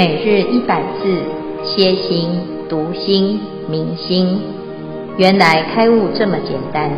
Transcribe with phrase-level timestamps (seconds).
[0.00, 1.22] 每日一百字，
[1.62, 2.30] 歇心、
[2.70, 4.40] 读心、明心，
[5.18, 6.90] 原来开悟这么简单。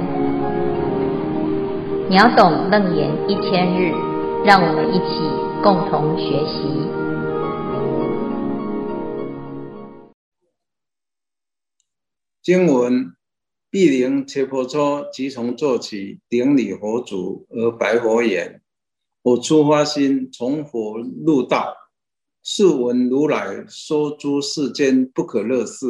[2.08, 3.92] 秒懂楞严一千日，
[4.44, 5.18] 让我们一起
[5.64, 6.62] 共同学习。
[12.40, 13.16] 经文：
[13.68, 18.62] 毗陵切婆蹉即从做起，顶礼佛足而白佛言
[19.22, 21.78] ：“我初发心，从佛入道。”
[22.44, 25.86] 素闻如来说诸世间不可乐事，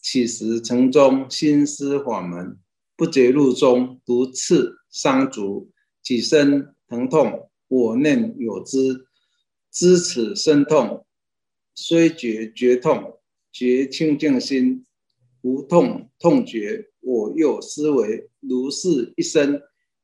[0.00, 2.56] 起时城中兴施法门，
[2.96, 9.06] 不觉路中毒刺伤足，己身疼痛，我念有之，
[9.72, 11.04] 知此身痛，
[11.74, 13.18] 虽觉觉痛，
[13.50, 14.86] 觉清净心，
[15.40, 19.60] 无痛痛觉，我又思惟如是一生，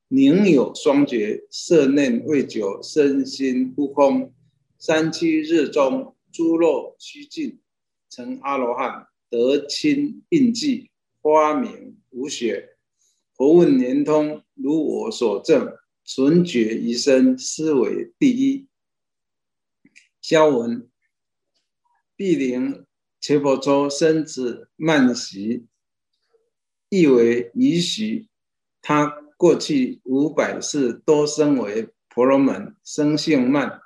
[0.09, 4.33] 宁有双绝，摄念未久，身心不空。
[4.81, 7.59] 三七日中，诸漏虚尽，
[8.09, 10.89] 成阿罗汉，得清印记，
[11.21, 12.77] 花明无血。
[13.35, 18.69] 佛问圆通，如我所证，纯觉一生，思维第一。
[20.21, 20.89] 消文：
[22.15, 22.85] 毗陵
[23.19, 25.67] 伽婆蹉生子慢习，
[26.87, 28.29] 亦为遗习。
[28.81, 33.81] 他过去五百世多生为婆罗门，生性慢。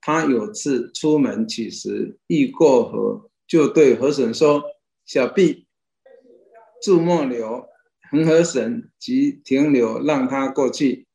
[0.00, 4.62] 他有次出门乞食，欲过河，就对河神说
[5.04, 5.66] ：“小婢，
[6.82, 7.66] 住莫流。”
[8.10, 11.06] 恒河神即停留，让他过去。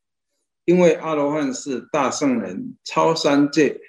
[0.64, 3.82] 因为阿罗汉是大圣人，超三界，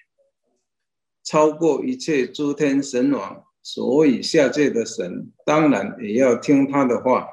[1.22, 7.28] 超过一切诸天神王，所以下界的神当然也要听他的话。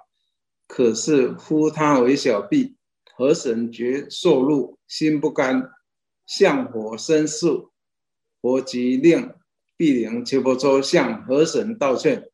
[0.68, 2.78] 可是呼他为小婢，
[3.16, 5.72] 河神觉受辱，心不甘。
[6.26, 7.72] 向佛申诉，
[8.42, 9.34] 佛即令
[9.76, 12.30] 毗陵伽婆蹉向河神道歉。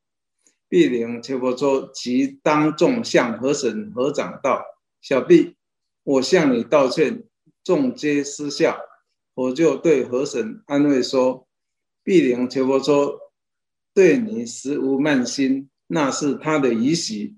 [0.67, 4.63] 毗陵伽婆蹉即当众向河神合掌道
[5.01, 5.55] ：“小弟，
[6.03, 7.23] 我向你道歉。”
[7.63, 8.79] 众皆失笑。
[9.33, 11.47] 佛就对河神安慰说
[12.03, 13.17] ：“毗陵伽婆蹉
[13.93, 17.37] 对你实无慢心，那是他的遗习，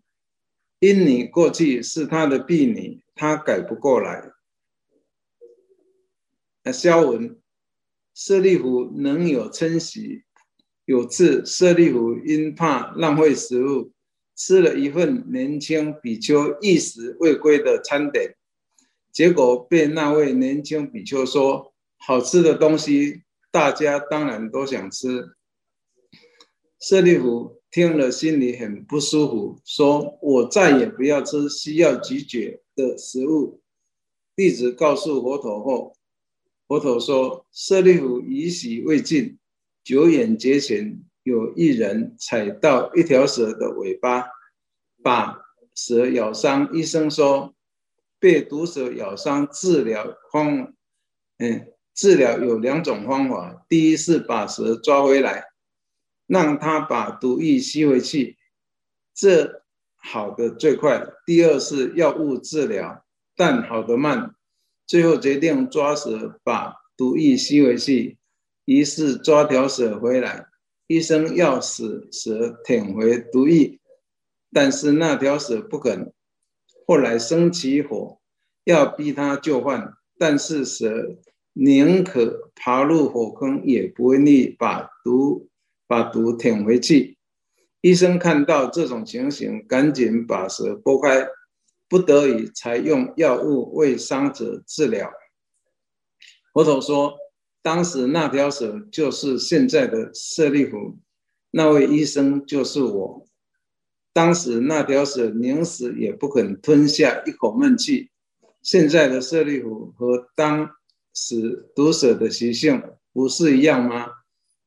[0.80, 4.32] 因你过去是他的婢女，他改不过来。”
[6.64, 7.40] 那消文，
[8.14, 10.24] 舍利弗能有称喜。
[10.86, 13.92] 有次，舍利弗因怕浪费食物，
[14.36, 18.36] 吃了一份年轻比丘一时未归的餐点，
[19.12, 25.30] 结果被那位年轻比丘说：“好吃的东西，大家当然都想吃。”
[26.80, 33.62] 舍利弗听了心里很不舒服，说：“我再也不要吃需要咀嚼的食物。”
[34.36, 35.96] 弟子告诉佛陀后。
[36.72, 39.38] 佛陀说：“舍利弗以喜未尽，
[39.84, 44.24] 久远劫前有一人踩到一条蛇的尾巴，
[45.04, 45.38] 把
[45.76, 46.70] 蛇咬伤。
[46.72, 47.54] 医生说，
[48.20, 50.74] 被毒蛇咬伤治疗方，
[51.40, 55.44] 嗯，治疗有两种方法：第一是把蛇抓回来，
[56.26, 58.38] 让它把毒液吸回去，
[59.14, 59.62] 这
[59.98, 63.06] 好的最快；第二是药物治疗，
[63.36, 64.34] 但好的慢。”
[64.86, 68.18] 最后决定抓蛇，把毒液吸回去。
[68.66, 70.46] 于是抓条蛇回来，
[70.88, 73.80] 医生要使蛇舔回毒液，
[74.52, 76.14] 但是那条蛇不肯。
[76.86, 78.20] 后来生起火，
[78.66, 81.18] 要逼他就范，但是蛇
[81.54, 85.50] 宁可爬入火坑，也不愿意把毒
[85.88, 87.18] 把毒舔回去。
[87.82, 91.28] 医生看到这种情形，赶紧把蛇拨开。
[91.92, 95.12] 不得已才用药物为伤者治疗。
[96.54, 97.18] 佛陀说，
[97.62, 100.98] 当时那条蛇就是现在的舍利弗，
[101.52, 103.28] 那位医生就是我。
[104.14, 108.10] 当时那条蛇宁死也不肯吞下一口闷气。
[108.62, 110.72] 现在的舍利弗和当
[111.14, 114.08] 时毒蛇的习性不是一样吗？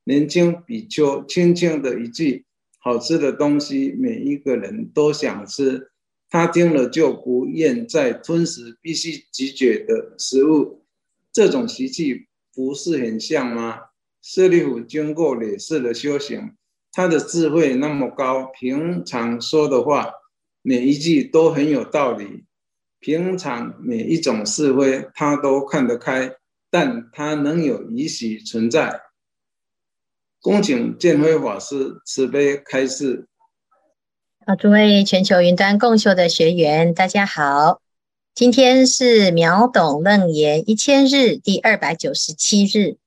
[0.05, 2.45] 年轻比丘轻轻的一句
[2.81, 5.91] 好吃的东西，每一个人都想吃。
[6.35, 10.83] 他听了就不愿再吞食必须咀嚼的食物，
[11.33, 13.79] 这种习气不是很像吗？
[14.21, 16.57] 舍利弗经过累世的修行，
[16.91, 20.11] 他的智慧那么高，平常说的话
[20.61, 22.43] 每一句都很有道理，
[22.99, 26.35] 平常每一种是非他都看得开，
[26.69, 29.03] 但他能有遗习存在。
[30.41, 33.29] 恭请见辉法师慈悲开示。
[34.47, 37.81] 啊，诸位全球云端共修的学员，大家好。
[38.35, 42.99] 今天是秒懂楞严一千日第二百九十七日，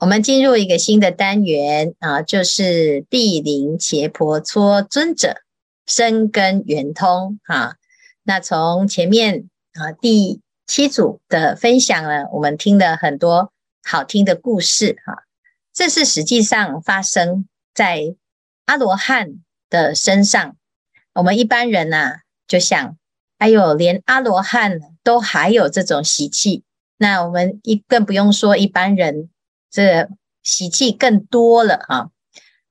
[0.00, 5.42] 我们进入一个新的单元啊，就是碧林伽婆蹉尊者
[5.86, 7.76] 深根圆通啊。
[8.24, 13.52] 那从前面啊第七组的分享呢，我们听了很多
[13.84, 15.22] 好听的故事哈。
[15.72, 18.16] 这是实际上发生在
[18.64, 19.34] 阿罗汉
[19.70, 20.56] 的身上。
[21.14, 22.96] 我们一般人呐、啊，就想，
[23.38, 26.64] 哎呦，连阿罗汉都还有这种习气，
[26.96, 29.28] 那我们一更不用说一般人，
[29.70, 30.08] 这
[30.42, 32.08] 习气更多了啊。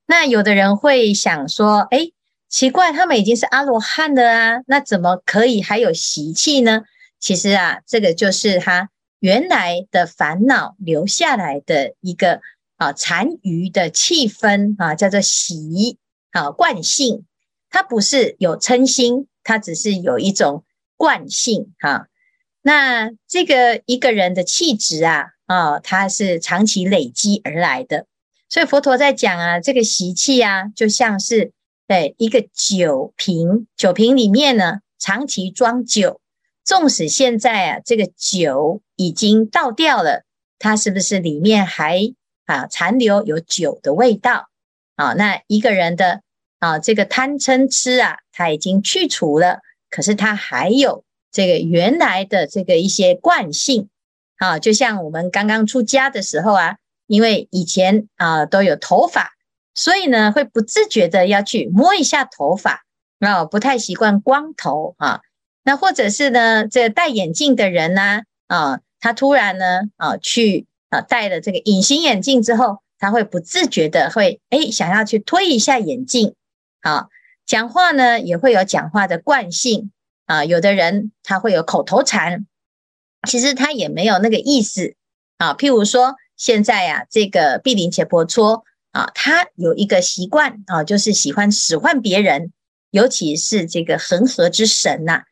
[0.06, 2.10] 那有的人会想说，哎，
[2.48, 6.82] 奇怪，他们已经是阿罗汉了啊，那怎么可以还有习气呢？
[7.20, 8.90] 其实啊，这个就是他
[9.20, 12.40] 原来的烦恼留下来的一个
[12.76, 15.98] 啊残余的气氛啊，叫做习
[16.32, 17.24] 啊惯性。
[17.72, 20.62] 它不是有嗔心，它只是有一种
[20.98, 22.06] 惯性哈。
[22.60, 28.06] 那这个一个人的气质啊，啊，它是长期累积而来的。
[28.50, 31.52] 所以佛陀在讲啊，这个习气啊，就像是
[31.88, 36.20] 对一个酒瓶，酒瓶里面呢，长期装酒，
[36.62, 40.24] 纵使现在啊，这个酒已经倒掉了，
[40.58, 42.12] 它是不是里面还
[42.44, 44.50] 啊残留有酒的味道？
[44.96, 46.20] 啊，那一个人的。
[46.62, 49.58] 啊，这个贪嗔痴啊，它已经去除了，
[49.90, 53.88] 可是它还有这个原来的这个一些惯性
[54.36, 56.76] 啊，就像我们刚刚出家的时候啊，
[57.08, 59.32] 因为以前啊都有头发，
[59.74, 62.84] 所以呢会不自觉的要去摸一下头发，
[63.18, 65.20] 啊，不太习惯光头啊，
[65.64, 76.36] 那或者是呢这戴眼镜的人呢，啊，他突然呢啊去啊戴了这个隐形眼镜之后，他会不自觉的会哎想要去推一下眼镜。
[76.82, 77.08] 啊，
[77.46, 79.90] 讲话呢也会有讲话的惯性
[80.26, 80.44] 啊。
[80.44, 82.46] 有的人他会有口头禅，
[83.26, 84.94] 其实他也没有那个意思
[85.38, 85.54] 啊。
[85.54, 92.52] 譬如说，现在呀、啊，这个碧林伽婆蹉啊，他有一个习惯啊，就是喜欢使唤别人，
[92.90, 95.22] 尤其是这个恒河之神呐、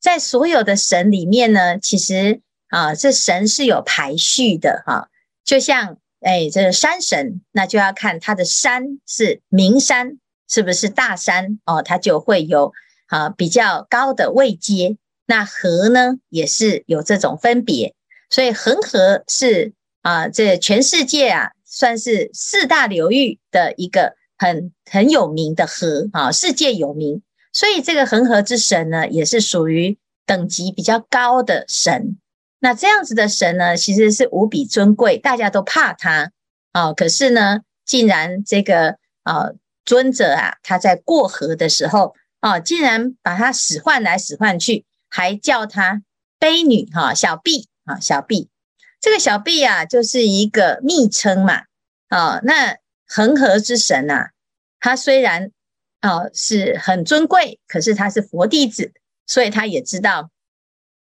[0.00, 5.08] 在所有的神里面呢，其实啊，这神是有排序的哈、
[5.44, 10.18] 就像哎，这个山神，那就要看他的山是名山。
[10.50, 11.80] 是不是大山哦？
[11.80, 12.72] 它就会有
[13.06, 14.96] 啊比较高的位阶。
[15.26, 17.94] 那河呢，也是有这种分别。
[18.30, 27.22] 所以恒河是啊，这全世界啊，算是四大流域的一个很很有名的河啊，世界有名。
[27.52, 32.18] 所以这个恒河之神呢，也是属于等级比较高的神。
[32.58, 36.32] 那这样子的神呢，其实是无比尊贵，大家都怕他
[36.72, 36.92] 啊。
[36.92, 39.50] 可是呢，竟然这个啊。
[39.90, 46.00] 尊者啊，他在过河的时候啊，竟然把他使唤来使唤去，还叫他
[46.38, 48.48] 婢女哈，小婢啊，小婢。
[49.00, 51.62] 这个小婢啊，就是一个昵称嘛。
[52.06, 52.76] 啊，那
[53.08, 54.28] 恒河之神呐、
[54.78, 55.50] 他虽然
[55.98, 58.92] 啊是很尊贵，可是他是佛弟子，
[59.26, 60.30] 所以他也知道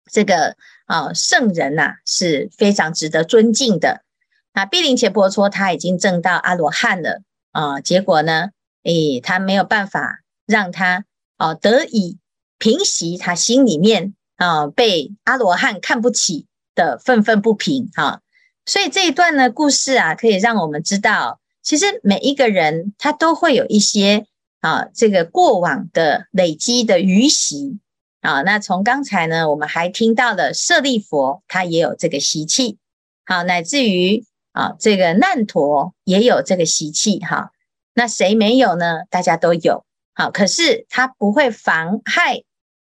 [0.10, 4.06] 这个啊圣人呐、是非常值得尊敬的。
[4.54, 7.22] 那碧林伽婆蹉他已经证到阿罗汉了
[7.52, 8.52] 啊，结果呢？
[8.84, 11.06] 诶，他没有办法让他
[11.38, 12.18] 啊得以
[12.58, 18.22] 平息他心里面啊被阿罗汉看不起的愤愤不平哈，
[18.66, 24.26] 所以这一段呢故事啊，可以让我们知道，其实每一个人他都会有一些
[24.62, 27.80] 啊这个过往的累积的余习
[28.22, 28.42] 啊。
[28.44, 32.78] 那从刚才呢，我们还听到了舍利弗他也有这个习气，
[33.26, 37.52] 好，乃至于啊这个难陀也有这个习气哈。
[37.94, 39.04] 那谁没有呢？
[39.10, 42.44] 大家都有，好，可是他不会妨害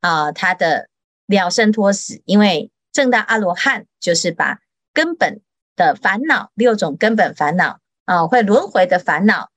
[0.00, 0.88] 啊他的
[1.26, 4.60] 了生脱死，因为证到阿罗汉就是把
[4.92, 5.40] 根本
[5.74, 9.50] 的烦恼六种根本烦恼啊会轮回的烦恼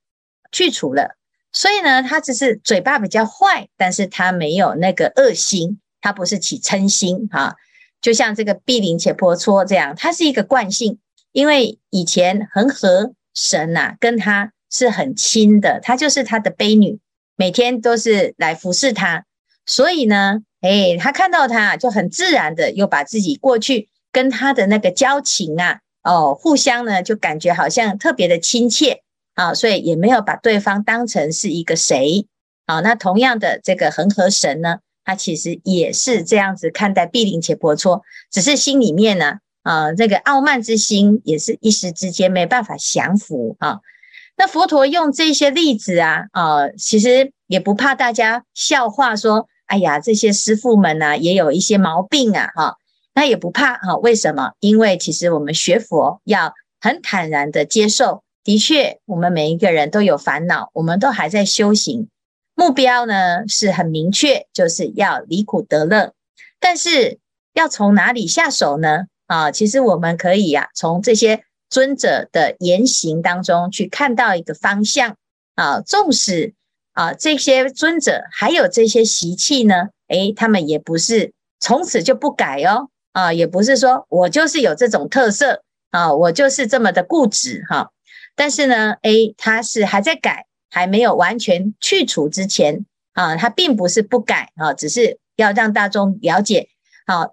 [0.51, 1.15] 去除了，
[1.51, 7.56] 所以呢，他只是嘴巴比较坏，但是他没有那个恶心，他不是起嗔心啊，
[8.01, 10.98] 就像这个碧林伽婆娑这样，他是一个惯性，
[11.32, 14.51] 因为以前恒河神呐、啊、跟他。
[14.69, 17.00] 是很亲的，她就是他的婢女，
[17.36, 19.25] 每天都是来服侍他。
[19.65, 29.01] 所以呢，哎，他看到他就很自然的又把自己过去跟他的那个交情啊，哦，互相呢就感觉好像特别的亲切
[29.36, 32.27] 啊，所以也没有把对方当成是一个谁
[32.65, 32.79] 啊。
[32.79, 43.79] 那同样的这个恒河神呢，他其实也是这样子看待碧林且婆娑，只是心里面呢，啊，这个傲慢之心也是一时之间没办法降服啊。
[44.38, 52.75] 那佛陀用这些例子啊，呃，其实也不怕大家笑话说，哎呀，这些师父们呢、啊，也有一些毛病啊，哈，
[53.15, 53.98] 那也不怕哈。
[53.98, 54.51] 为什么？
[54.60, 58.24] 因为其实我们学佛要很坦然的接受。
[58.44, 62.08] 的确，我们每一个人都有烦恼，我们都还在修行，
[62.56, 66.13] 目标呢是很明确，就是要离苦得乐。
[66.60, 67.20] 但是
[67.53, 69.06] 要从哪里下手呢？
[69.25, 75.15] 啊，其实我们可以呀、啊，从这些尊者的言行当中去看到一个方向
[75.55, 75.81] 啊。
[75.81, 76.53] 纵使
[76.93, 87.91] 啊这些尊者还有这些习气呢，诶，他们也不是从此就不改哦，啊，也不是说我就是有这种特色啊，我就是这么的固执哈。
[88.36, 96.69] 但是呢诶他是还在改，还没有完全去除之前啊，他并不是不改啊，只是要让大众了解
[97.05, 97.29] 啊，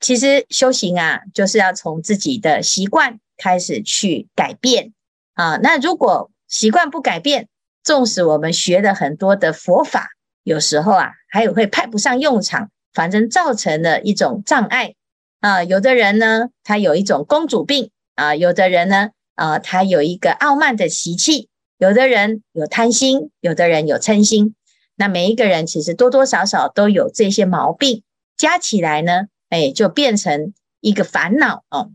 [0.00, 4.92] 其实修行啊，就是要从自己的习惯开始去改变
[5.34, 5.56] 啊。
[5.56, 7.48] 那如果习惯不改变，
[7.82, 10.10] 纵使我们学了很多的佛法，
[10.44, 14.94] 有时候啊，还有会派不上用场，反正造成了一种障碍
[15.40, 15.64] 啊。
[15.64, 19.10] 有的人呢，他有一种公主病啊，有的人呢。
[19.36, 24.54] 啊、他有一个傲慢的习气，有的人有贪心，有的人有嗔心。
[24.96, 28.02] 那每一个人其实多多少少都有这些毛病，
[28.36, 31.90] 加起来呢，哎，就变成一个烦恼哦。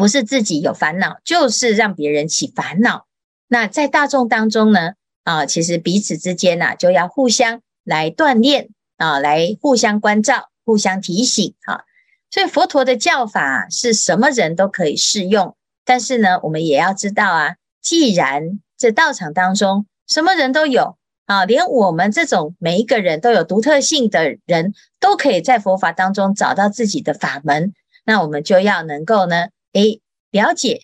[0.00, 3.04] 不是自己有烦恼，就是让别人起烦恼。
[3.48, 4.92] 那在大众当中呢，
[5.24, 11.82] 啊、其实彼此之间呐、啊，就要互相来锻炼啊，来互相关照、互相提醒啊。
[12.30, 15.54] 所以佛陀的教法是什么人都可以适用。
[15.84, 27.74] 但是呢，我们也要知道啊，既然这道场当中什么人都有啊，连我们这种每一个人都有独特性的人都可以在佛法当中找到自己的法门，
[28.06, 30.00] 那我们就要能够呢，诶，
[30.30, 30.82] 了解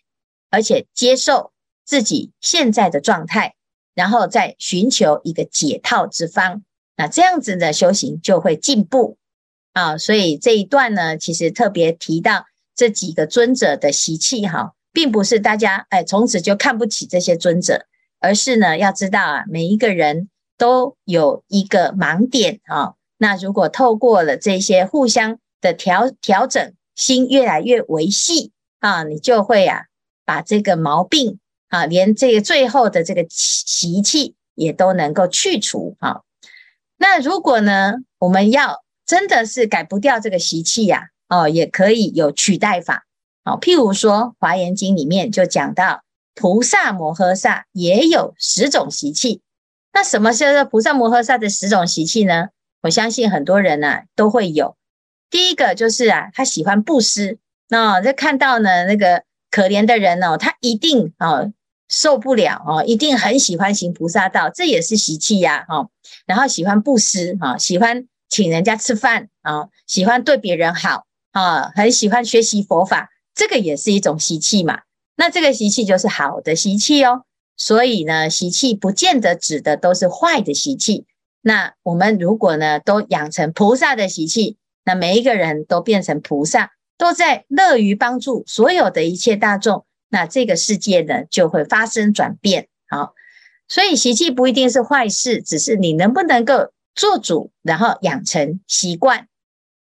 [0.50, 1.52] 而且接受
[1.84, 3.54] 自己现在的状态，
[3.94, 6.62] 然后再寻求一个解套之方，
[6.96, 9.18] 那这样子的修行就会进步
[9.72, 9.98] 啊。
[9.98, 14.72] 所以这一段呢，其实特别提到这几个尊者的习气哈。
[14.92, 17.84] 并不是大家哎，从此就看不起这些尊者，
[18.18, 22.94] 而是呢，要知道啊，每一个人都有一个盲点啊。
[23.18, 28.52] 那如果透过了这些互相的调调整，心越来越维系
[28.86, 29.86] 啊，你就会啊，
[30.24, 31.40] 把这个毛病
[31.70, 36.20] 啊，连这个最后的这个习气也都能够去除啊。
[36.96, 43.06] 那如果呢，我们要真的是改不掉这个习气呀，哦，也可以有取代法。
[43.44, 46.04] 好，譬如说《华严经》里面就讲到，
[46.36, 49.40] 菩萨摩诃萨也有十种习气。
[49.92, 52.50] 那什么叫做菩萨摩诃萨的十种习气呢？
[52.82, 54.76] 我相信很多人呢、啊、都会有。
[55.28, 57.38] 第一个就是啊，他喜欢布施。
[57.68, 61.46] 那在看到呢那个可怜的人哦，他一定啊
[61.88, 65.64] 受不了哦，一定很喜欢行菩萨道，这也是习气呀。
[65.68, 65.88] 哈，
[66.26, 73.10] 然后喜欢布施啊，喜欢请人家吃饭啊，喜欢对别人好啊，很喜欢学习佛法。
[73.34, 74.80] 这个也是一种习气嘛，
[75.16, 77.22] 那这个习气就是好的习气哦。
[77.56, 81.06] 所以呢，习气不见得指的都是坏的习气。
[81.42, 92.68] 那我们如果呢，都养成菩萨的习气，那每一个人都变成菩萨，都在乐于帮助所有的一切大众，那这个世界呢，就会发生转变。
[92.88, 93.14] 好，
[93.68, 99.28] 所以习气不一定是坏事，只是你能不能够做主，然后养成习惯。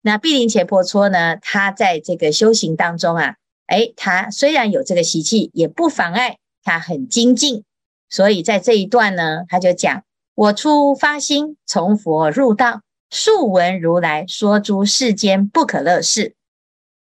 [0.03, 3.35] 那毗陵伽婆蹉呢，他在这个修行当中啊，
[3.67, 7.65] 诶，他虽然有这个习气，也不妨碍他很精进。
[8.09, 10.05] 所以在这一段呢，他就讲：
[10.37, 16.36] 我初发心，从佛入道，素闻如来说诸世间不可乐事。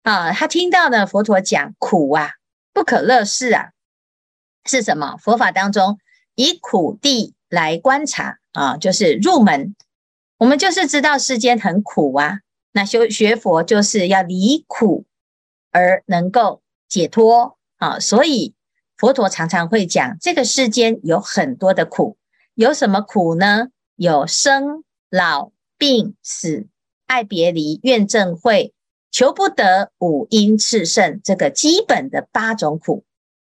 [0.04, 2.32] 啊，他听到呢，佛陀讲苦啊，
[2.74, 3.72] 不可乐事啊，
[4.66, 5.18] 是什么？
[5.18, 6.00] 佛法当中
[6.36, 9.76] 以苦地来观察啊，就是入门。
[10.38, 12.40] 我们就是知道世间很苦啊。
[12.72, 15.06] 那修学佛就是要离苦
[15.72, 18.56] 而能够解脱啊，所以
[18.98, 22.18] 佛陀常常会讲，这个世间有很多的苦，
[22.56, 23.68] 有什么苦呢？
[23.96, 26.68] 有生老病死、
[27.06, 28.74] 爱别离、怨憎会、
[29.12, 33.04] 求不得、五阴炽盛，这个基本的八种苦。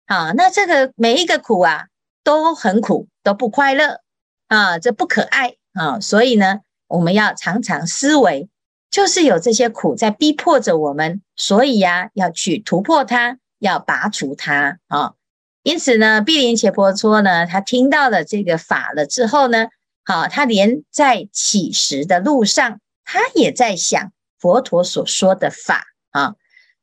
[0.07, 1.88] 啊，那这个每一个苦啊
[2.25, 4.00] 都很苦，都不快乐
[4.47, 8.49] 啊，这不可爱啊，所以呢，我们要常常思维。
[8.91, 15.12] 就是有这些苦在逼迫着我们，所以呀、要去突破它，要拔除它啊。
[15.62, 19.69] 因此呢，毗陵伽婆蹉呢，他听到了这个法了之后呢，
[20.07, 26.35] 好，他连在乞食的路上，他也在想佛陀所说的法啊。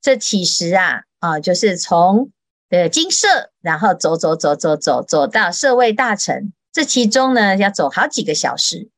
[0.02, 2.30] 这其实啊，啊，就是从
[2.70, 3.28] 呃精舍，
[3.62, 8.90] 然后走走走走走走到舍卫大城，这其中呢，要走好几个小时。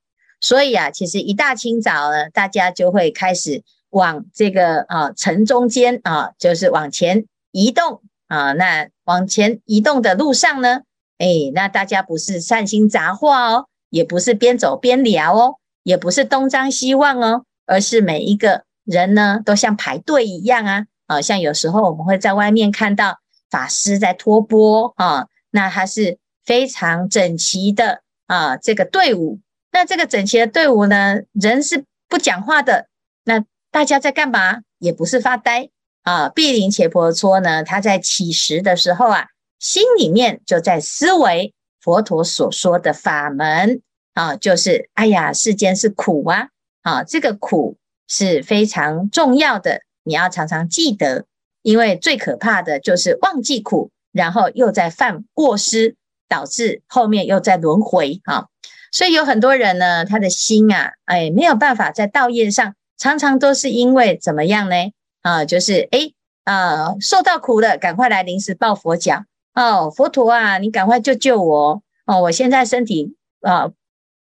[0.42, 10.82] 所以啊，其实一大清早呢，大家就会开始往这个啊城中间啊，就是往前移动啊，那往前移动的路上呢，
[11.18, 23.20] 哎，那大家不是善心杂话哦，也不是边走边聊哦，也不是东张西望哦，而是每一个人呢都像排队一样啊，啊，像有时候我们会在外面看到
[23.52, 29.40] 法师在托钵啊，那他是非常整齐的啊，这个队伍，
[29.72, 32.88] 那这个整齐的队伍呢，人是不讲话的，
[33.26, 34.62] 那大家在干嘛？
[34.80, 35.70] 也不是发呆。
[36.04, 39.28] 啊，毗陵且婆娑呢，他在乞食的时候啊，
[39.60, 43.82] 心里面就在思维佛陀所说的法门
[44.14, 46.48] 啊，就是哎呀，世间是苦啊，
[46.82, 51.26] 啊，这个苦是非常重要的，你要常常记得，
[51.62, 55.96] 因为最可怕的就是忘记苦，然后又在犯过失，
[56.28, 58.48] 导致后面又在轮回啊。
[58.92, 64.76] 所以有很多人呢，他的心啊，哎，没有办法在道业上，常常都是因为怎么样呢？
[65.22, 66.14] 啊，就是诶
[66.46, 72.22] 啊，受到苦了，赶快来临时抱佛脚哦，佛陀啊，你赶快救救我哦！
[72.22, 73.70] 我现在身体啊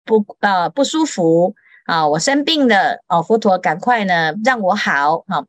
[0.04, 1.56] 不啊不舒服
[1.90, 5.46] 啊，我生病了哦，佛陀赶快呢让我好哈、啊。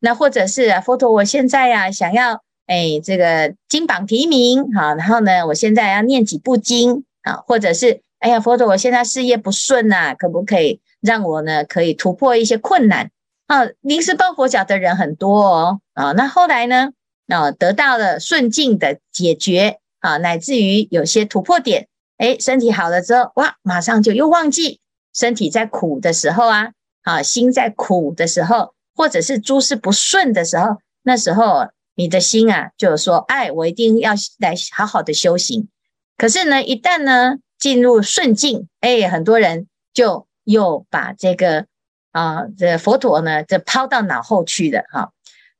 [0.00, 13.10] 那或者是佛陀，我现在呀、啊、想要诶这个金榜题名哈、啊，然后呢，我现在要念几部经啊，或者是哎呀佛陀，我现在事业不顺呐、啊，可不可以让我呢可以突破一些困难？
[13.46, 16.88] 啊，临时抱佛脚的人很多哦，啊，那后来呢，
[17.28, 24.80] 啊，得到了顺境的解决，啊，乃至于有些突破点，诶，身体好了之后，哇，马上就又忘记
[25.12, 35.68] 身体在苦的时候啊，啊，心在苦的时候，或者是诸事不顺的时候，那时候你的心啊，就说，哎，我一定要来好好的修行。
[36.16, 41.66] 可是呢，一旦呢进入顺境，哎，很多人就又把这个。
[42.12, 45.12] 啊，这佛陀呢，就抛到脑后去了哈、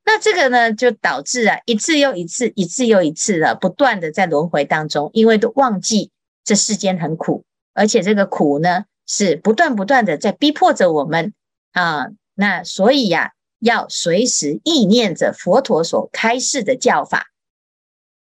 [0.04, 6.10] 那这个呢，就导致啊，一次又一次，一次又一次的，不断的在轮回当中，因为都忘记
[6.44, 11.34] 这世间很苦，而且这个苦呢，是不断不断的在逼迫着我们
[11.72, 12.08] 啊。
[12.34, 17.26] 那所以呀、要随时意念着佛陀所开示的教法。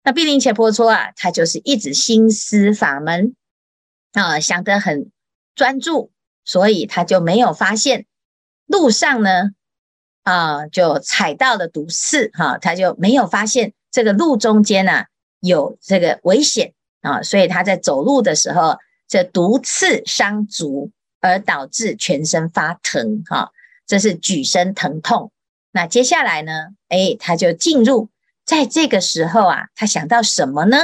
[0.03, 3.35] 那毗陵伽婆蹉啊，他就是一直心思法门
[4.13, 5.11] 啊，想得很
[5.53, 6.11] 专注，
[6.45, 8.05] 所以他就没有发现。
[8.65, 9.51] 路上呢，
[10.23, 15.03] 啊，就踩到了毒刺，哈、他就没有发现这个路中间呢、
[15.41, 20.91] 有这个危险啊，所以他在走路的时候，这毒刺伤足，
[21.21, 23.51] 而导致全身发疼，哈、
[23.85, 25.31] 这是举身疼痛。
[25.71, 26.51] 那接下来呢，
[26.89, 28.09] 哎，他就进入，
[28.45, 30.77] 在这个时候啊，他想到什么呢？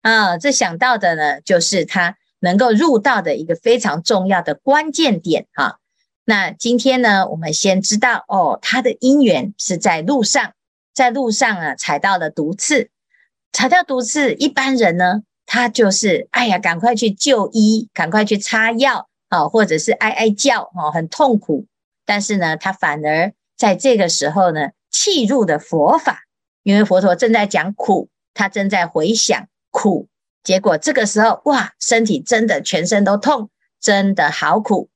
[0.00, 5.78] 啊，这想到的呢，就是他能够入道的一个非常重要的关键点，哈、
[6.24, 10.52] 那今天呢，我们先知道哦，他的因缘是在路上，
[10.92, 12.90] 在路上啊踩到了毒刺，
[13.52, 21.66] 踩到毒刺，一般人呢，他就是哎呀，赶快去就医，赶快去擦药啊，或者是哀哀叫哦，很痛苦。
[22.04, 26.22] 但是呢，他反而在这个时候呢，契入了佛法，
[26.62, 30.08] 因为佛陀正在讲苦，他正在回想苦，
[30.42, 33.50] 结果这个时候哇，身体真的全身都痛，
[33.80, 34.88] 真的好苦。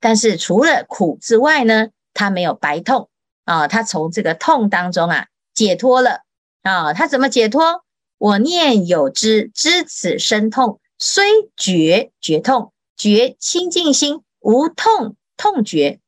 [0.00, 3.08] 但是除了苦之外呢，他没有白痛
[3.44, 6.22] 啊，他从这个痛当中啊解脱了
[6.62, 6.92] 啊。
[6.92, 7.84] 他怎么解脱？
[8.22, 11.24] 我念有知，知此身痛，虽
[11.56, 15.98] 觉觉痛，觉清净心，无痛痛觉。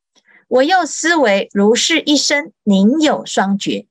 [0.47, 3.87] 我又思维如是一生，宁有双觉？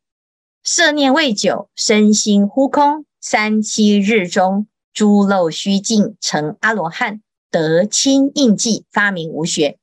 [0.62, 9.76] 色念未久，身心忽空，三七日中，诸漏虚尽，成阿罗汉，得清净记，发明无学。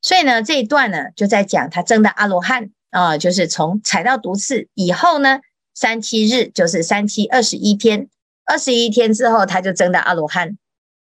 [0.00, 5.40] 所以呢，这一段呢，就在讲他证的阿罗汉啊，就是从踩到毒刺以后呢，
[5.74, 8.08] 三七日就是三七二十一天，
[8.44, 10.56] 二十一天之后他就证的阿罗汉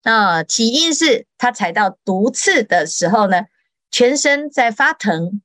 [0.03, 0.45] 啊。
[0.45, 3.43] 起因是他踩到毒刺的时候呢，
[3.91, 5.43] 全身在发疼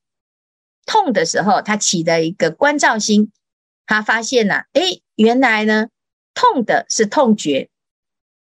[0.86, 3.32] 痛的时候，他起的一个观照心，
[3.86, 5.88] 他发现呐、啊，诶，原来呢，
[6.34, 7.70] 痛的是痛觉，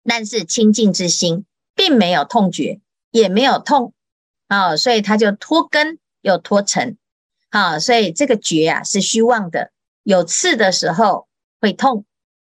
[0.04, 3.94] 但是清净之心并没有痛觉，也没有痛。
[4.48, 6.96] 啊、所以他就脱根又脱尘，
[7.50, 9.72] 好、哦，所以这个觉啊是虚妄的。
[10.02, 11.28] 有刺的时候
[11.60, 12.04] 会痛，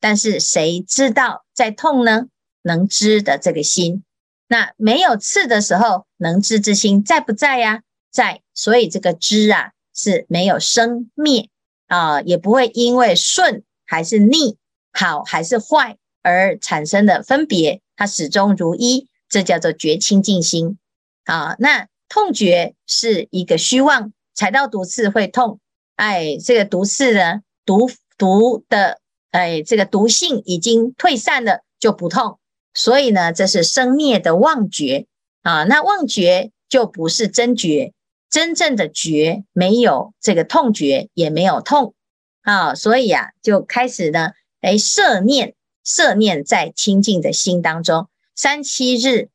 [0.01, 2.27] 但是谁知道在痛呢？
[2.63, 4.05] 能知的这个心，
[4.47, 7.83] 那没有刺的时候，能知之心在不在呀？
[8.11, 11.49] 在，所以这个知啊是没有生灭
[11.87, 14.59] 啊，也不会因为顺还是逆、
[14.93, 20.79] 好还是坏而产生的分别，它始终如一，这叫做觉清净心。
[21.25, 25.61] 啊，那痛觉是一个虚妄，踩到毒刺会痛，
[26.01, 29.01] 哎，这个毒刺呢，毒毒的
[29.33, 32.39] 哎，这个毒性已经退散了，就不痛。
[32.73, 35.07] 所以呢，这是生灭的妄觉
[35.43, 35.65] 啊。
[35.65, 37.93] 那妄觉就不是真觉，
[38.31, 41.93] 真正的觉没有这个痛觉，也没有痛
[42.41, 42.75] 啊。
[42.75, 44.31] 所以啊，就开始呢，
[44.63, 49.29] 哎，摄念，摄念在清净的心当中，三七日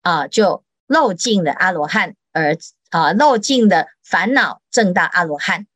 [0.00, 2.56] 啊，就漏尽了阿罗汉，而
[2.88, 5.66] 啊漏尽了烦恼，正到阿罗汉。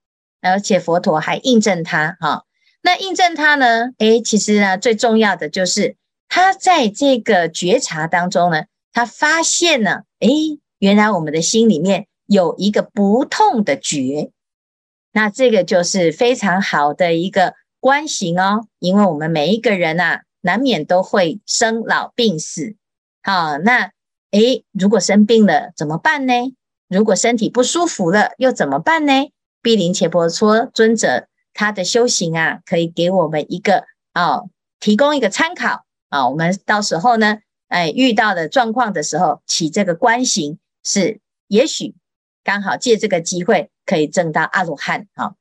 [0.40, 2.44] 而且佛陀还印证他哈。
[2.82, 3.90] 那印证他呢？
[3.98, 5.96] 诶，其实呢，最重要的就是
[6.28, 14.30] 他在这个觉察当中呢，他发现了，诶，原来我们的心里面有一个不痛的觉，
[15.12, 18.66] 那这个就是非常好的一个观行哦。
[18.78, 22.76] 因为我们每一个人呐、啊，难免都会生老病死。
[23.22, 23.90] 好，那
[24.30, 26.32] 诶，如果生病了怎么办呢？
[26.88, 29.12] 如果身体不舒服了又怎么办呢？
[29.62, 31.26] 毗陵切婆蹉尊者。
[31.52, 34.42] 他的修行啊，可以给我们一个啊，
[34.78, 36.28] 提供一个参考啊。
[36.28, 41.96] 我们到时候呢，哎，遇到的状况的时候，起这个观行是，也许
[42.44, 45.34] 刚好借这个机会可以证到阿罗汉啊。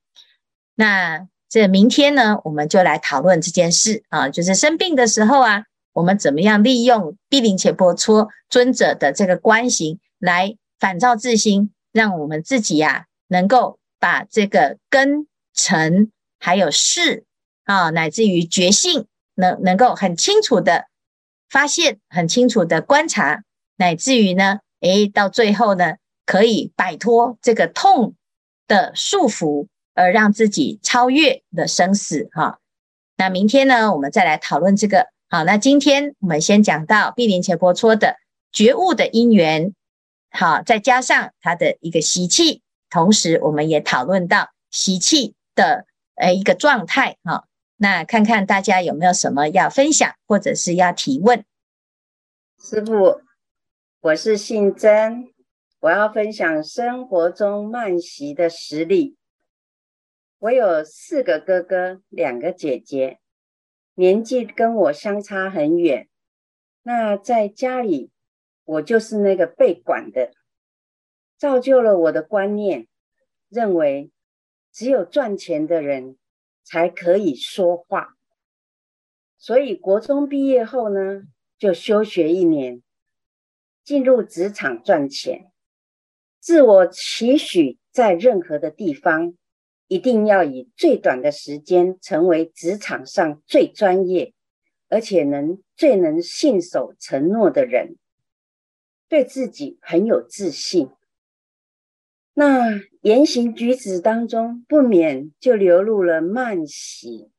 [0.74, 15.28] 那这明天呢，我们就来讨论这件事啊，就是生病的时候啊，我们怎么样利用毗陵切婆蹉尊者的这个观行来反照自心，让我们自己呀、啊，能够把这个根。
[15.52, 16.10] 尘
[16.40, 17.26] 还有事
[17.66, 20.86] 啊，乃至于觉性，能能够很清楚的
[21.50, 23.44] 发现，很清楚的观察，
[23.76, 28.16] 乃至于呢，诶，到最后呢，可以摆脱这个痛
[28.68, 32.60] 的束缚，而让自己超越了生死哈。
[33.18, 35.08] 那明天呢，我们再来讨论这个。
[35.28, 38.16] 好，那今天我们先讲到毗陵伽婆蹉的
[38.54, 39.74] 觉悟的因缘，
[40.32, 45.36] 好，再加上他的一个习气，同时我们也讨论到习气。
[45.56, 51.44] 的呃一个状态哈，那看看大家有没有什么要分享或者是要提问？
[52.58, 53.20] 师傅，
[54.00, 55.34] 我是姓曾，
[55.82, 59.18] 我要分享生活中慢习的实例。
[60.38, 63.20] 我有四个哥哥，两个姐姐，
[63.96, 66.08] 年纪跟我相差很远。
[66.84, 68.12] 那在家里，
[68.64, 70.32] 我就是那个被管的，
[71.40, 72.88] 造就了我的观念，
[73.50, 74.12] 认为。
[74.72, 76.16] 只有赚钱的人
[76.64, 78.16] 才可以说话，
[79.40, 81.24] 所以国中毕业后呢，
[81.58, 82.84] 就休学一年，
[83.84, 85.52] 进入职场赚钱。
[86.40, 89.36] 自我期许，在任何的地方，
[89.88, 94.36] 一定要以最短的时间成为职场上最专业，
[94.88, 97.98] 而且能最能信守承诺的人，
[99.10, 100.92] 对自己很有自信。
[102.40, 107.30] 那言行举止当中，不免就流露了慢喜。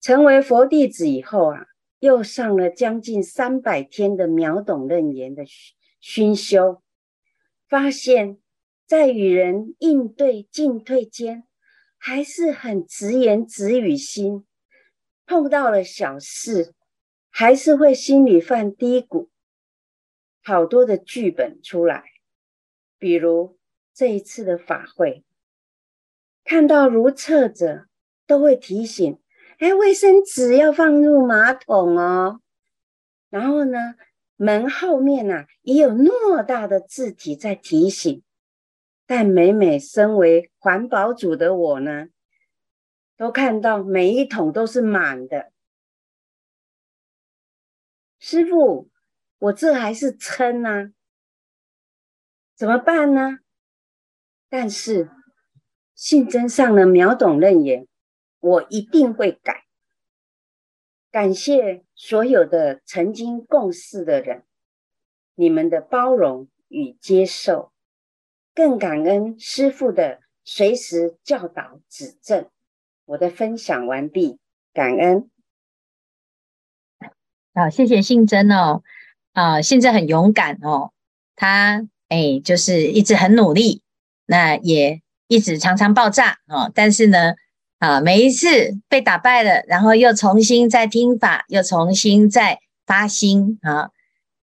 [0.00, 1.66] 成为佛弟子以后啊，
[1.98, 5.44] 又上了将近三百天的秒懂楞严的
[6.00, 6.82] 熏修，
[7.68, 8.38] 发现，
[8.86, 11.44] 在与人应对进退间，
[11.98, 14.46] 还是很直言直语心。
[15.26, 16.72] 碰到了小事，
[17.28, 19.28] 还是会心里犯嘀咕，
[20.42, 22.13] 好多的剧本出来。
[23.04, 23.58] 比如
[23.92, 25.26] 这一次的法会，
[26.42, 27.86] 看到如厕者
[28.26, 29.20] 都会提醒：
[29.58, 32.40] 哎，卫生纸要放入马桶哦。
[33.28, 33.96] 然后呢，
[34.36, 38.22] 门后面呐、啊、也有偌大的字体在提醒。
[39.04, 42.06] 但每每身为环保组的我呢，
[43.18, 45.52] 都看到每一桶都是满的。
[48.18, 48.88] 师傅，
[49.40, 50.90] 我这还是撑、啊。
[52.54, 53.38] 怎么办呢？
[54.48, 55.10] 但是
[55.96, 57.88] 信真上呢秒懂楞严，
[58.38, 59.64] 我一定会改。
[61.10, 64.44] 感谢所有的曾经共事的人，
[65.34, 67.72] 你们的包容与接受，
[68.54, 72.48] 更感恩师父的随时教导指正。
[73.06, 74.38] 我的分享完毕，
[74.72, 75.28] 感恩。
[77.52, 78.82] 好，谢谢信真哦。
[79.32, 80.92] 啊，信真很勇敢哦，
[81.34, 81.88] 他。
[82.14, 83.82] 哎，就是一直很努力，
[84.26, 86.70] 那也一直常常爆炸哦。
[86.72, 87.34] 但是呢，
[87.80, 93.90] 啊，每一次被打败了，然后又重新再听法，又重新再发心啊。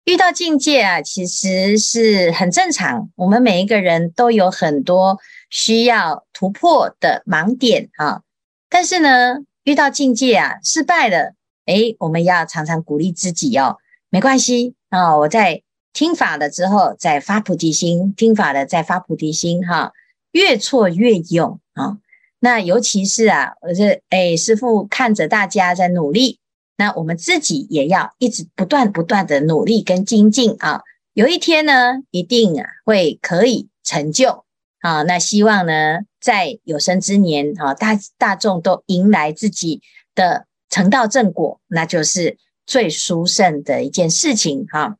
[0.03, 3.09] 遇到境界啊，其实是很正常。
[3.15, 5.17] 我们每一个人都有很多
[5.49, 8.21] 需要突破的盲点啊。
[8.69, 13.77] 但是呢，遇到境界啊，失败了，哎，我们要常常鼓励自己哦，
[14.09, 15.61] 没关系啊，我在。
[15.95, 19.65] 听法了之后，再发菩提心；听法了，再发菩提心。
[19.65, 19.93] 哈，
[20.33, 21.97] 越挫越勇啊！
[22.39, 26.39] 那尤其是啊，我这哎，师傅看着大家在努力，
[26.75, 30.81] 那我们自己也要一直不断不断的努力跟精进啊。
[31.13, 34.43] 有一天呢，一定啊会可以成就
[34.81, 35.03] 啊。
[35.03, 39.81] 那希望呢，在有生之年啊，大大众都迎来自己
[40.13, 44.97] 的成道正果，那就是最殊胜的一件事情哈。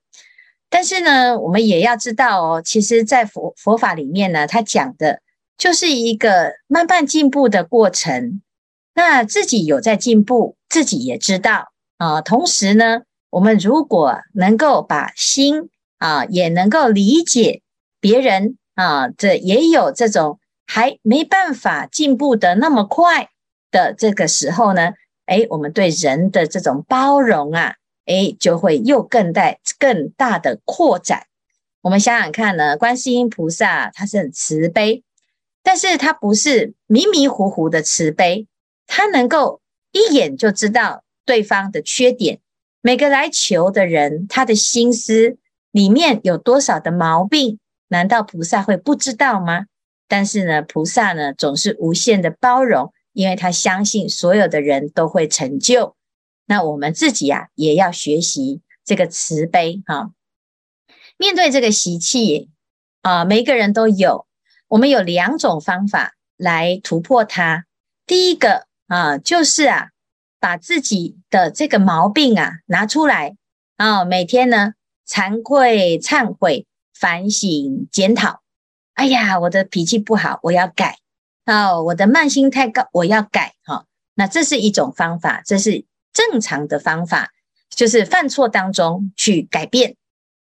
[0.75, 5.21] 但是呢，我们也要知道哦，其实，在佛佛法里面呢，他讲的
[5.57, 8.41] 就是一个慢慢进步的过程。
[8.93, 12.19] 那自己有在进步，自己也知道啊。
[12.19, 17.61] 同时呢，我们如果能够把心啊，也能够理解
[18.01, 23.29] 别人啊，这也有这种还没办法进步的那么快
[23.71, 24.91] 的这个时候呢，
[25.27, 27.75] 诶，我们对人的这种包容啊。
[28.05, 31.27] 哎，就会又更带、更大的扩展。
[31.81, 35.03] 我们想想看呢，观世音菩萨他是很慈悲，
[35.63, 38.47] 但是他不是迷迷糊糊的慈悲，
[38.87, 42.39] 他能够一眼就知道对方的缺点。
[42.81, 45.37] 每个来求的人，他的心思
[45.71, 49.65] 里面有多少的毛病，难道菩萨会不知道吗？
[50.07, 55.95] 但是呢，菩萨呢总是无限的包容，因为他相信所有的人都会成就。
[56.45, 60.11] 那我们自己啊，也要学习这个慈悲哈。
[61.17, 62.49] 面对这个习气
[63.01, 64.27] 啊，每个人都有。
[64.67, 67.65] 我们有两种方法来突破它。
[68.05, 69.89] 第一个啊，就是啊，
[70.39, 73.35] 把自己的这个毛病啊拿出来
[73.77, 74.73] 啊，每天呢
[75.07, 78.41] 惭愧、忏悔、反省、检讨。
[78.93, 80.99] 哎呀，我的脾气不好，我要改。
[81.45, 83.53] 哦，我的慢心太高，我要改。
[83.63, 85.85] 哈，那这是一种方法，这是。
[86.15, 87.33] 正常的方法
[87.69, 89.97] 就是犯错当中去改变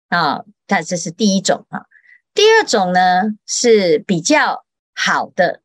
[0.08, 1.86] 啊，那这是第一种啊。
[2.32, 5.60] 第二种呢是比较好的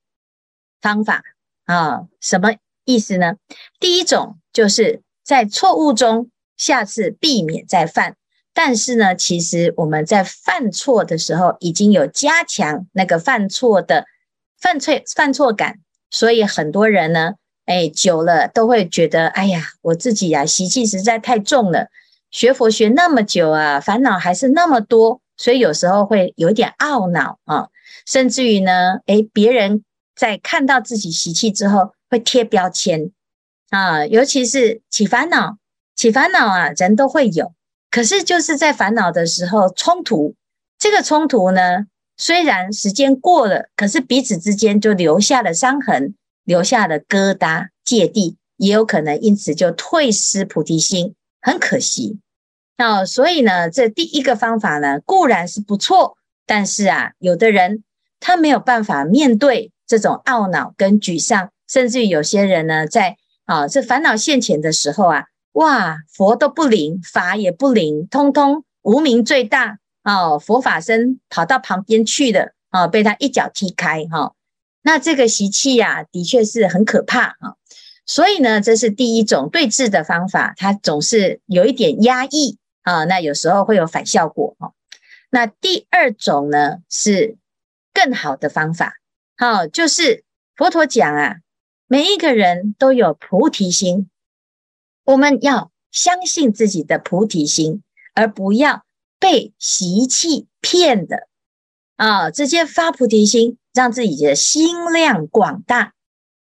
[0.81, 1.23] 方法
[1.65, 3.35] 啊，什么意思呢？
[3.79, 8.15] 第一种就是在错误中下次避免再犯，
[8.53, 14.05] 但是呢，其实我们在犯错的时候已经有加强那个犯错的
[14.57, 17.33] 犯错犯错感，所以很多人呢。
[17.71, 21.87] 哎，久了都会觉得，哎呀，我自己呀、啊，习气实在太重了。
[22.29, 27.69] 学佛学那么久啊，烦恼还是那么多，所以有时候会有点懊恼啊。
[28.05, 33.09] 甚至于呢，哎，别人在看到自己习气之后，会贴标签
[33.69, 34.05] 啊。
[34.05, 35.55] 尤其是起烦恼，
[35.95, 37.53] 起烦恼啊，人都会有。
[37.89, 40.35] 可是就是在烦恼的时候冲突，
[40.77, 41.85] 这个冲突呢，
[42.17, 46.15] 虽然时间过了，可是彼此之间就留下了伤痕。
[46.51, 52.19] 留下的疙瘩芥蒂，也有可能因此就退失菩提心，很可惜。
[52.75, 57.85] 那所以呢，这第一个方法呢，固然是不错，但是啊，有的人
[58.19, 74.33] 他没有办法面对这种懊恼跟沮丧，甚至于有些人呢，在啊这烦恼现前的时候啊，哇，佛都不灵，法也不灵，通通无明最大哦，佛法僧跑到旁边去的啊，被他一脚踢开哈。
[74.83, 77.55] 那这个习气呀，的确是很可怕啊，
[78.05, 84.73] 所以呢，这是第一种对治的方法，它总是有一点压抑啊，那有时候会有反效果哦。
[85.29, 87.37] 那第二种呢，是
[87.93, 88.95] 更好的方法，
[89.37, 90.23] 好，就是
[90.55, 91.35] 佛陀讲啊，
[91.87, 94.09] 每一个人都有菩提心，
[95.05, 97.83] 我们要相信自己的菩提心，
[98.15, 98.83] 而不要
[99.19, 101.27] 被习气骗的
[101.97, 103.59] 啊，直接发菩提心。
[103.73, 105.93] 让自己的心量广大。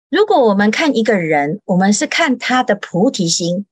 [0.09, 3.65] 如果我们看一个人，我们是看他的菩提心，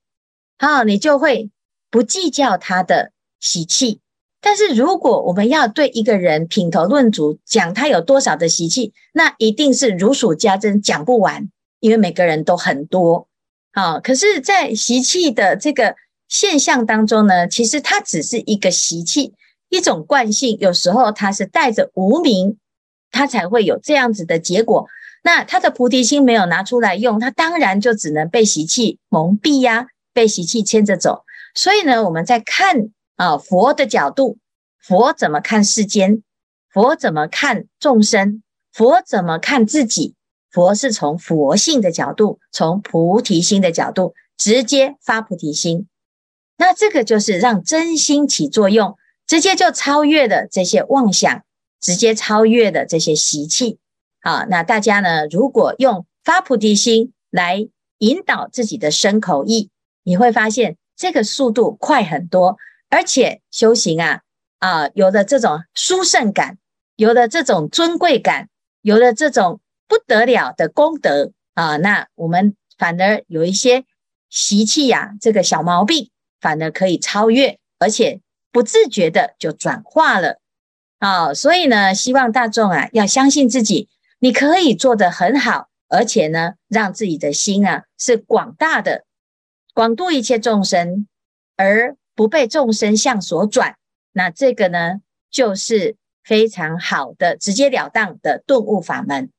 [0.58, 1.50] 好，你就会
[1.90, 4.00] 不计较他的习气。
[4.40, 13.28] 但是如果我们要对一个人品头论足，讲他有多少的习气，那一定是如数家珍，讲不完，因为每个人都很多。
[13.72, 15.94] 好，可是，在习气的这个
[16.28, 19.32] 现象当中呢，其实它只是一个习气，
[19.68, 22.58] 一种惯性，有时候它是带着无明。
[23.12, 24.88] 他才会有这样子的结果。
[25.22, 31.22] 那他的菩提心没有拿出来用，他当然就只能被习气蒙蔽呀，被习气牵着走。
[31.54, 34.38] 所以呢，我们在看啊佛的角度，
[34.80, 36.24] 佛怎么看世间？
[36.72, 38.42] 佛怎么看众生？
[38.72, 40.16] 佛怎么看自己？
[40.50, 45.86] 佛是从佛性的角度，从菩提心的角度，直接发菩提心。
[46.56, 48.96] 那这个就是让真心起作用，
[49.26, 51.42] 直接就超越了这些妄想。
[51.82, 53.78] 直接超越的这些习气，
[54.22, 57.68] 好，那大家呢，如果用发菩提心来
[57.98, 59.68] 引导自己的身口意，
[60.04, 62.56] 你会发现这个速度快很多，
[62.88, 64.20] 而且修行啊
[64.58, 66.56] 啊，有了这种殊胜感，
[66.94, 68.48] 有了这种尊贵感，
[68.80, 71.32] 有了这种不得了的功德。
[71.54, 73.84] 啊，那我们反而有一些
[74.30, 80.38] 习气呀，这个小毛病反而可以超越，而且不自觉的就转化了
[81.02, 81.34] 啊。
[81.34, 83.88] 所以呢，希望大众啊要相信自己，
[84.20, 89.04] 你可以做得很好，而且呢，让自己的心啊是广大的，
[89.74, 91.08] 广度一切众生，
[91.56, 93.74] 而不被众生相所转。
[94.12, 99.30] 那这个呢，就是非常好的、直截了当的顿悟法门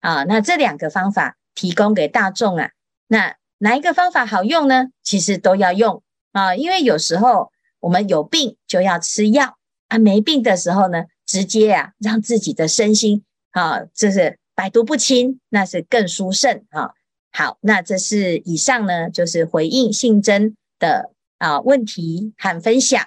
[0.00, 0.24] 啊。
[0.24, 2.70] 那这两个方法提供给大众啊，
[3.06, 4.88] 那哪一个方法好用呢？
[5.02, 6.02] 其实都要用
[6.32, 9.56] 啊，因为有时候我们有病就要吃药
[9.88, 16.90] 啊，没病的时候呢，直接啊让自己的身心啊，就是百毒不侵，那是更殊胜啊。
[17.32, 23.06] 好，那这是以上呢，就是回应信真的啊问题和分享。